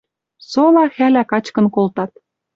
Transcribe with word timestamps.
Сола 0.49 0.85
хӓлӓ 0.95 1.23
качкын 1.31 1.65
колтат. 1.75 2.11